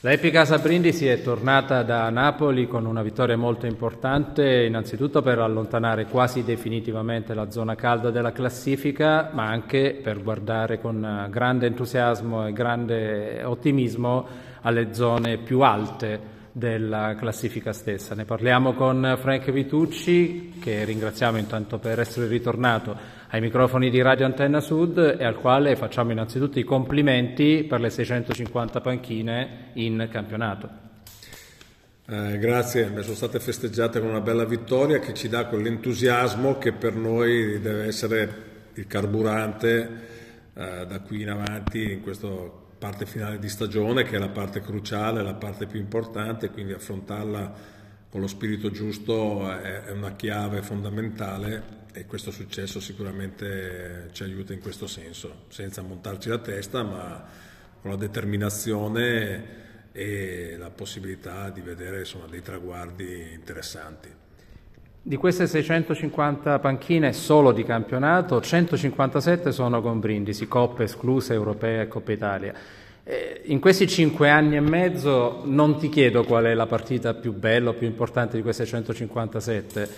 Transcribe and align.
Epicasa 0.00 0.58
Brindisi 0.58 1.08
è 1.08 1.20
tornata 1.22 1.82
da 1.82 2.08
Napoli 2.08 2.68
con 2.68 2.86
una 2.86 3.02
vittoria 3.02 3.36
molto 3.36 3.66
importante, 3.66 4.62
innanzitutto 4.64 5.22
per 5.22 5.40
allontanare 5.40 6.06
quasi 6.06 6.44
definitivamente 6.44 7.34
la 7.34 7.50
zona 7.50 7.74
calda 7.74 8.10
della 8.10 8.30
classifica, 8.30 9.30
ma 9.32 9.46
anche 9.46 9.98
per 10.00 10.22
guardare 10.22 10.80
con 10.80 11.26
grande 11.30 11.66
entusiasmo 11.66 12.46
e 12.46 12.52
grande 12.52 13.42
ottimismo 13.42 14.24
alle 14.60 14.94
zone 14.94 15.38
più 15.38 15.62
alte 15.62 16.36
della 16.58 17.14
classifica 17.16 17.72
stessa. 17.72 18.16
Ne 18.16 18.24
parliamo 18.24 18.74
con 18.74 19.16
Frank 19.20 19.52
Vitucci, 19.52 20.54
che 20.60 20.84
ringraziamo 20.84 21.38
intanto 21.38 21.78
per 21.78 22.00
essere 22.00 22.26
ritornato 22.26 22.96
ai 23.28 23.40
microfoni 23.40 23.90
di 23.90 24.02
Radio 24.02 24.26
Antenna 24.26 24.60
Sud 24.60 25.16
e 25.18 25.24
al 25.24 25.36
quale 25.36 25.76
facciamo 25.76 26.10
innanzitutto 26.10 26.58
i 26.58 26.64
complimenti 26.64 27.64
per 27.68 27.80
le 27.80 27.90
650 27.90 28.80
panchine 28.80 29.70
in 29.74 30.08
campionato. 30.10 30.86
Eh, 32.10 32.38
grazie, 32.38 32.90
sono 33.02 33.14
state 33.14 33.38
festeggiate 33.38 34.00
con 34.00 34.08
una 34.08 34.20
bella 34.20 34.44
vittoria 34.44 34.98
che 34.98 35.14
ci 35.14 35.28
dà 35.28 35.46
quell'entusiasmo 35.46 36.58
che 36.58 36.72
per 36.72 36.94
noi 36.94 37.60
deve 37.60 37.84
essere 37.84 38.46
il 38.74 38.86
carburante 38.86 40.06
eh, 40.54 40.86
da 40.86 41.00
qui 41.00 41.22
in 41.22 41.28
avanti 41.28 41.92
in 41.92 42.00
questa 42.00 42.28
parte 42.78 43.06
finale 43.06 43.38
di 43.38 43.48
stagione 43.48 44.04
che 44.04 44.16
è 44.16 44.18
la 44.18 44.28
parte 44.28 44.60
cruciale, 44.60 45.22
la 45.22 45.34
parte 45.34 45.66
più 45.66 45.80
importante, 45.80 46.50
quindi 46.50 46.72
affrontarla 46.72 47.76
con 48.08 48.20
lo 48.20 48.26
spirito 48.26 48.70
giusto 48.70 49.52
è 49.52 49.90
una 49.90 50.14
chiave 50.14 50.62
fondamentale 50.62 51.76
e 51.92 52.06
questo 52.06 52.30
successo 52.30 52.80
sicuramente 52.80 54.08
ci 54.12 54.22
aiuta 54.22 54.52
in 54.52 54.60
questo 54.60 54.86
senso, 54.86 55.44
senza 55.48 55.82
montarci 55.82 56.28
la 56.28 56.38
testa, 56.38 56.82
ma 56.82 57.24
con 57.80 57.90
la 57.90 57.96
determinazione 57.96 59.66
e 59.92 60.56
la 60.56 60.70
possibilità 60.70 61.50
di 61.50 61.60
vedere 61.60 62.00
insomma, 62.00 62.26
dei 62.26 62.42
traguardi 62.42 63.32
interessanti. 63.32 64.08
Di 65.08 65.16
queste 65.16 65.46
650 65.46 66.58
panchine 66.58 67.14
solo 67.14 67.52
di 67.52 67.64
campionato, 67.64 68.42
157 68.42 69.52
sono 69.52 69.80
con 69.80 70.00
Brindisi, 70.00 70.46
coppe 70.46 70.84
escluse, 70.84 71.32
europee 71.32 71.80
e 71.80 71.88
Coppa 71.88 72.12
Italia. 72.12 72.52
Eh, 73.04 73.40
in 73.46 73.58
questi 73.58 73.88
cinque 73.88 74.28
anni 74.28 74.56
e 74.56 74.60
mezzo 74.60 75.40
non 75.44 75.78
ti 75.78 75.88
chiedo 75.88 76.24
qual 76.24 76.44
è 76.44 76.52
la 76.52 76.66
partita 76.66 77.14
più 77.14 77.32
bella 77.32 77.70
o 77.70 77.72
più 77.72 77.86
importante 77.86 78.36
di 78.36 78.42
queste 78.42 78.66
157, 78.66 79.88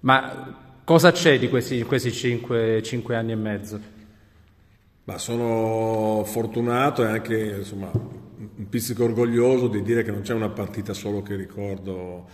ma 0.00 0.64
Cosa 0.86 1.10
c'è 1.10 1.36
di 1.36 1.48
questi, 1.48 1.82
questi 1.82 2.12
cinque, 2.12 2.80
cinque, 2.80 3.16
anni 3.16 3.32
e 3.32 3.34
mezzo? 3.34 3.80
Ma 5.02 5.18
sono 5.18 6.22
fortunato 6.24 7.02
e 7.02 7.06
anche 7.06 7.56
insomma, 7.58 7.90
un 7.92 8.68
pizzico 8.68 9.02
orgoglioso 9.02 9.66
di 9.66 9.82
dire 9.82 10.04
che 10.04 10.12
non 10.12 10.20
c'è 10.20 10.32
una 10.32 10.48
partita 10.48 10.92
solo 10.92 11.22
che 11.22 11.34
ricordo 11.34 12.28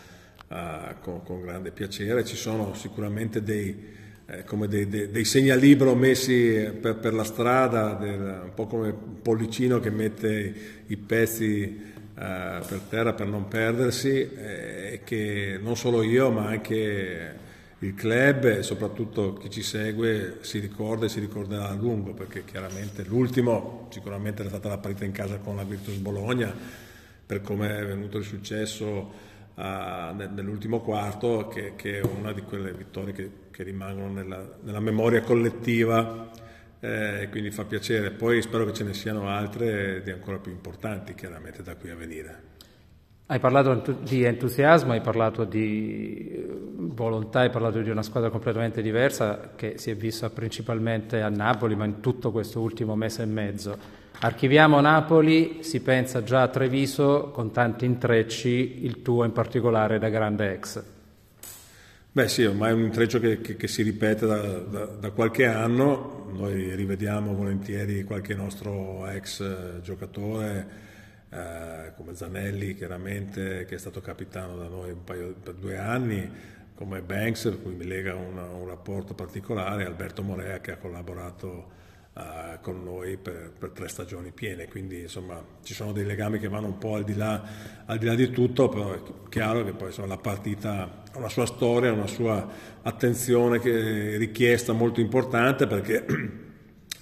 uh, 0.52 1.00
con, 1.00 1.22
con, 1.22 1.40
grande 1.40 1.70
piacere, 1.70 2.24
ci 2.24 2.36
sono 2.36 2.74
sicuramente 2.74 3.42
dei, 3.42 3.74
eh, 4.26 4.44
dei, 4.68 4.88
dei, 4.88 5.10
dei 5.10 5.24
segnalibro 5.24 5.94
messi 5.94 6.70
per, 6.80 6.96
per 6.96 7.14
la 7.14 7.24
strada, 7.24 7.94
del, 7.94 8.40
un 8.44 8.52
po' 8.54 8.66
come 8.66 8.88
un 8.88 9.22
pollicino 9.22 9.80
che 9.80 9.90
mette 9.90 10.54
i 10.86 10.96
pezzi 10.96 11.80
uh, 12.14 12.14
per 12.14 12.80
terra 12.88 13.14
per 13.14 13.26
non 13.26 13.48
perdersi, 13.48 14.10
eh, 14.10 14.90
e 14.92 15.00
che 15.04 15.58
non 15.60 15.76
solo 15.76 16.02
io 16.02 16.30
ma 16.30 16.46
anche 16.46 17.40
il 17.78 17.94
club 17.94 18.44
e 18.44 18.62
soprattutto 18.62 19.32
chi 19.32 19.50
ci 19.50 19.62
segue 19.62 20.38
si 20.42 20.60
ricorda 20.60 21.06
e 21.06 21.08
si 21.08 21.18
ricorderà 21.18 21.68
a 21.68 21.74
lungo 21.74 22.12
perché 22.14 22.44
chiaramente 22.44 23.02
l'ultimo 23.02 23.88
sicuramente 23.90 24.44
è 24.44 24.48
stata 24.48 24.68
la 24.68 24.78
partita 24.78 25.04
in 25.04 25.10
casa 25.10 25.38
con 25.38 25.56
la 25.56 25.64
Virtus 25.64 25.96
Bologna 25.96 26.54
per 27.26 27.40
come 27.40 27.76
è 27.76 27.84
venuto 27.84 28.18
il 28.18 28.24
successo 28.24 29.30
uh, 29.54 30.34
nell'ultimo 30.34 30.80
quarto 30.80 31.48
che, 31.48 31.74
che, 31.76 32.00
è 32.00 32.02
una 32.02 32.32
di 32.32 32.42
quelle 32.42 32.72
vittorie 32.72 33.12
che, 33.12 33.30
che 33.50 33.62
rimangono 33.62 34.12
nella, 34.12 34.56
nella, 34.62 34.80
memoria 34.80 35.22
collettiva 35.22 36.30
eh, 36.80 37.28
quindi 37.30 37.50
fa 37.50 37.64
piacere 37.64 38.10
poi 38.10 38.42
spero 38.42 38.64
che 38.64 38.72
ce 38.72 38.84
ne 38.84 38.94
siano 38.94 39.28
altre 39.28 40.02
di 40.02 40.10
ancora 40.10 40.38
più 40.38 40.50
importanti 40.52 41.14
chiaramente 41.14 41.62
da 41.62 41.76
qui 41.76 41.90
a 41.90 41.96
venire 41.96 42.50
hai 43.32 43.38
parlato 43.38 43.96
di 44.02 44.24
entusiasmo, 44.24 44.92
hai 44.92 45.00
parlato 45.00 45.44
di 45.44 46.28
eh, 46.28 46.46
volontà, 46.76 47.40
hai 47.40 47.48
parlato 47.48 47.80
di 47.80 47.88
una 47.88 48.02
squadra 48.02 48.28
completamente 48.28 48.82
diversa 48.82 49.52
che 49.56 49.78
si 49.78 49.90
è 49.90 49.96
vista 49.96 50.28
principalmente 50.28 51.22
a 51.22 51.30
Napoli, 51.30 51.74
ma 51.74 51.86
in 51.86 52.00
tutto 52.00 52.30
questo 52.30 52.60
ultimo 52.60 52.94
mese 52.94 53.22
e 53.22 53.26
mezzo. 53.26 53.78
Archiviamo 54.20 54.80
Napoli, 54.80 55.58
si 55.62 55.80
pensa 55.80 56.22
già 56.22 56.42
a 56.42 56.48
Treviso 56.48 57.30
con 57.32 57.50
tanti 57.50 57.84
intrecci, 57.84 58.84
il 58.84 59.02
tuo 59.02 59.24
in 59.24 59.32
particolare 59.32 59.98
da 59.98 60.08
grande 60.08 60.52
ex. 60.52 60.82
Beh 62.14 62.28
sì, 62.28 62.44
ormai 62.44 62.70
è 62.70 62.74
un 62.74 62.82
intreccio 62.82 63.18
che, 63.18 63.40
che, 63.40 63.56
che 63.56 63.66
si 63.66 63.82
ripete 63.82 64.26
da, 64.26 64.38
da, 64.38 64.84
da, 64.84 65.10
qualche 65.12 65.46
anno, 65.46 66.26
noi 66.32 66.74
rivediamo 66.74 67.34
volentieri 67.34 68.04
qualche 68.04 68.34
nostro 68.34 69.06
ex 69.08 69.40
eh, 69.40 69.80
giocatore 69.80 70.90
eh, 71.30 71.92
come 71.96 72.14
Zanelli 72.14 72.74
chiaramente 72.74 73.64
che 73.64 73.76
è 73.76 73.78
stato 73.78 74.02
capitano 74.02 74.56
da 74.56 74.68
noi 74.68 74.90
un 74.90 75.02
paio, 75.04 75.34
per 75.42 75.54
due 75.54 75.78
anni, 75.78 76.30
come 76.74 77.00
Banks, 77.00 77.44
per 77.44 77.62
cui 77.62 77.72
mi 77.72 77.86
lega 77.86 78.14
una, 78.14 78.44
un 78.44 78.66
rapporto 78.66 79.14
particolare, 79.14 79.86
Alberto 79.86 80.22
Morea 80.22 80.60
che 80.60 80.72
ha 80.72 80.76
collaborato 80.76 81.80
Uh, 82.14 82.60
con 82.60 82.84
noi 82.84 83.16
per, 83.16 83.52
per, 83.58 83.70
tre 83.70 83.88
stagioni 83.88 84.32
piene, 84.32 84.68
quindi 84.68 85.00
insomma 85.00 85.42
ci 85.62 85.72
sono 85.72 85.92
dei 85.92 86.04
legami 86.04 86.38
che 86.38 86.46
vanno 86.46 86.66
un 86.66 86.76
po' 86.76 86.96
al 86.96 87.04
di 87.04 87.14
là, 87.14 87.42
al 87.86 87.96
di, 87.96 88.04
là 88.04 88.14
di 88.14 88.28
tutto, 88.28 88.68
però 88.68 88.92
è 88.92 89.00
chiaro 89.30 89.64
che 89.64 89.72
poi 89.72 89.86
insomma, 89.86 90.08
la 90.08 90.18
partita 90.18 91.04
ha 91.10 91.16
una 91.16 91.30
sua 91.30 91.46
storia, 91.46 91.90
una 91.90 92.06
sua 92.06 92.46
attenzione 92.82 93.58
richiesta 94.18 94.74
molto 94.74 95.00
importante 95.00 95.66
perché 95.66 96.04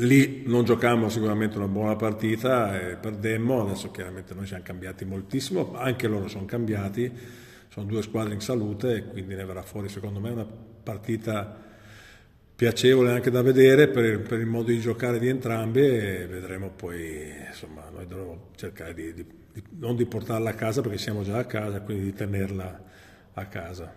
Lì 0.00 0.44
non 0.46 0.64
giocammo 0.64 1.10
sicuramente 1.10 1.58
una 1.58 1.68
buona 1.68 1.94
partita 1.94 2.80
e 2.80 2.96
perdemmo, 2.96 3.60
adesso 3.60 3.90
chiaramente 3.90 4.32
noi 4.32 4.46
siamo 4.46 4.62
cambiati 4.62 5.04
moltissimo, 5.04 5.74
anche 5.76 6.08
loro 6.08 6.26
sono 6.26 6.46
cambiati, 6.46 7.12
sono 7.68 7.84
due 7.84 8.00
squadre 8.00 8.32
in 8.32 8.40
salute 8.40 8.94
e 8.94 9.04
quindi 9.04 9.34
ne 9.34 9.44
verrà 9.44 9.60
fuori 9.60 9.90
secondo 9.90 10.18
me 10.18 10.30
una 10.30 10.46
partita 10.46 11.68
piacevole 12.60 13.10
anche 13.10 13.30
da 13.30 13.40
vedere 13.40 13.88
per, 13.88 14.20
per 14.20 14.38
il 14.38 14.44
modo 14.44 14.66
di 14.66 14.78
giocare 14.80 15.18
di 15.18 15.28
entrambi 15.28 15.80
e 15.80 16.26
vedremo 16.26 16.68
poi, 16.68 17.32
insomma, 17.46 17.88
noi 17.90 18.06
dovremo 18.06 18.48
cercare 18.54 18.92
di, 18.92 19.14
di, 19.14 19.24
di, 19.50 19.62
non 19.78 19.96
di 19.96 20.04
portarla 20.04 20.50
a 20.50 20.52
casa 20.52 20.82
perché 20.82 20.98
siamo 20.98 21.22
già 21.22 21.38
a 21.38 21.44
casa, 21.44 21.80
quindi 21.80 22.04
di 22.04 22.12
tenerla 22.12 22.80
a 23.32 23.46
casa. 23.46 23.90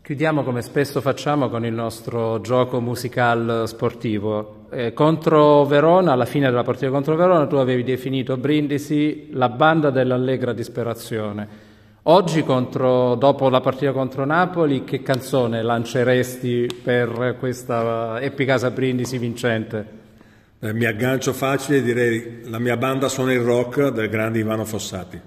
Chiudiamo 0.00 0.44
come 0.44 0.62
spesso 0.62 1.02
facciamo 1.02 1.50
con 1.50 1.66
il 1.66 1.74
nostro 1.74 2.40
gioco 2.40 2.80
musical 2.80 3.64
sportivo. 3.66 4.68
Eh, 4.70 4.94
contro 4.94 5.66
Verona, 5.66 6.12
alla 6.12 6.24
fine 6.24 6.48
della 6.48 6.62
partita 6.62 6.90
contro 6.90 7.16
Verona, 7.16 7.46
tu 7.46 7.56
avevi 7.56 7.82
definito 7.82 8.38
Brindisi 8.38 9.28
la 9.32 9.50
banda 9.50 9.90
dell'allegra 9.90 10.54
disperazione. 10.54 11.71
Oggi, 12.04 12.42
contro, 12.42 13.14
dopo 13.14 13.48
la 13.48 13.60
partita 13.60 13.92
contro 13.92 14.24
Napoli, 14.24 14.82
che 14.82 15.02
canzone 15.02 15.62
lanceresti 15.62 16.66
per 16.82 17.36
questa 17.38 18.20
Epicasa 18.20 18.72
Brindisi 18.72 19.18
vincente? 19.18 19.86
Eh, 20.58 20.72
mi 20.72 20.84
aggancio 20.84 21.32
facile 21.32 21.78
e 21.78 21.82
direi 21.82 22.40
la 22.50 22.58
mia 22.58 22.76
banda 22.76 23.08
suona 23.08 23.32
il 23.32 23.40
rock 23.42 23.90
del 23.90 24.08
grande 24.08 24.40
Ivano 24.40 24.64
Fossati. 24.64 25.20